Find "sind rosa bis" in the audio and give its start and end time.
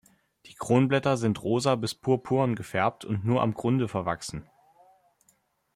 1.15-1.93